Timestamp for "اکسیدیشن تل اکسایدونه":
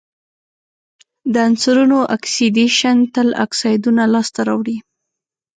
2.15-4.03